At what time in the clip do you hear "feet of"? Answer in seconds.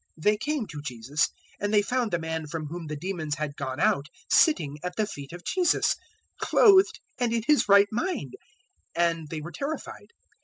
5.05-5.43